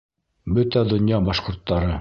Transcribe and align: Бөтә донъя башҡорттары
Бөтә 0.59 0.85
донъя 0.95 1.23
башҡорттары 1.31 1.89